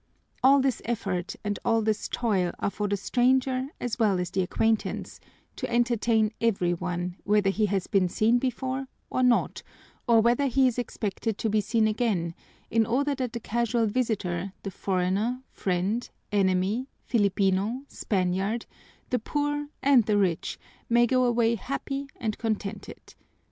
All 0.43 0.61
this 0.61 0.81
effort 0.85 1.35
and 1.43 1.59
all 1.63 1.83
this 1.83 2.07
toil 2.09 2.53
are 2.57 2.71
for 2.71 2.87
the 2.87 2.97
stranger 2.97 3.67
as 3.79 3.99
well 3.99 4.19
as 4.19 4.31
the 4.31 4.41
acquaintance, 4.41 5.19
to 5.57 5.69
entertain 5.71 6.31
every 6.41 6.73
one, 6.73 7.17
whether 7.23 7.51
he 7.51 7.67
has 7.67 7.85
been 7.85 8.09
seen 8.09 8.39
before 8.39 8.87
or 9.11 9.21
not, 9.21 9.61
or 10.07 10.19
whether 10.19 10.47
he 10.47 10.65
is 10.67 10.79
expected 10.79 11.37
to 11.37 11.51
be 11.51 11.61
seen 11.61 11.87
again, 11.87 12.33
in 12.71 12.87
order 12.87 13.13
that 13.13 13.31
the 13.33 13.39
casual 13.39 13.85
visitor, 13.85 14.53
the 14.63 14.71
foreigner, 14.71 15.43
friend, 15.51 16.09
enemy, 16.31 16.87
Filipino, 17.05 17.83
Spaniard, 17.87 18.65
the 19.11 19.19
poor 19.19 19.67
and 19.83 20.05
the 20.07 20.17
rich, 20.17 20.57
may 20.89 21.05
go 21.05 21.25
away 21.25 21.53
happy 21.53 22.07
and 22.19 22.39
contented. 22.39 23.13